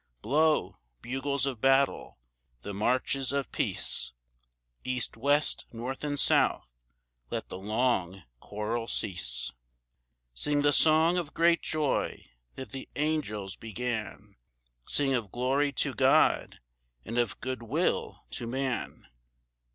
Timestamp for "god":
15.93-16.61